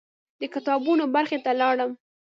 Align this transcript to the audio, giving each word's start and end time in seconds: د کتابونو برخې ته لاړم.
د 0.39 0.41
کتابونو 0.53 1.03
برخې 1.15 1.37
ته 1.45 1.51
لاړم. 1.61 1.91